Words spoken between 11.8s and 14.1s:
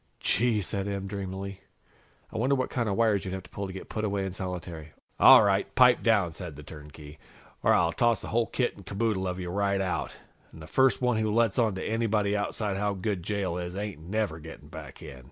anybody outside how good jail is ain't